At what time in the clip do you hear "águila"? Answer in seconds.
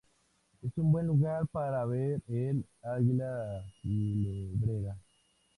2.81-3.63